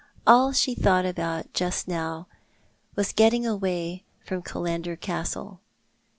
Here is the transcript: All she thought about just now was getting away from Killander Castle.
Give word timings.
All 0.25 0.51
she 0.51 0.73
thought 0.73 1.05
about 1.05 1.53
just 1.53 1.87
now 1.87 2.25
was 2.95 3.13
getting 3.13 3.45
away 3.45 4.03
from 4.25 4.41
Killander 4.41 4.99
Castle. 4.99 5.59